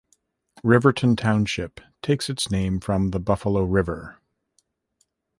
[0.63, 4.17] Riverton Township takes its name from the Buffalo River.